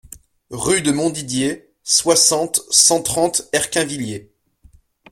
[0.55, 4.31] Rue de Montdidier, soixante, cent trente Erquinvillers